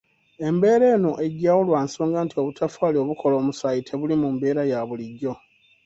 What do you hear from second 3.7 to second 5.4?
tebuli mu mbeera ya bulijjo.